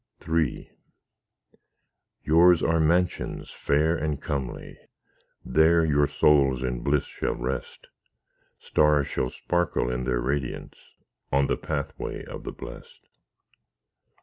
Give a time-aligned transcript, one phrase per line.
[0.27, 0.71] III
[2.23, 4.79] Yours are mansions fair and comely—
[5.45, 7.85] There your souls in bliss shall rest;
[8.57, 10.95] Stars shall sparkle in their radiance,
[11.31, 13.01] On the pathway of the blest.